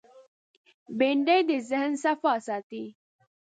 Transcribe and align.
بېنډۍ 0.97 1.39
د 1.49 1.51
ذهن 1.69 1.91
صفا 2.03 2.33
ساتي 2.47 2.83